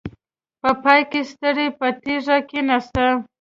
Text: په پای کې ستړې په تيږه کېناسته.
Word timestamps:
په 0.61 0.69
پای 0.83 1.01
کې 1.11 1.21
ستړې 1.31 1.67
په 1.79 1.87
تيږه 2.03 2.37
کېناسته. 2.49 3.05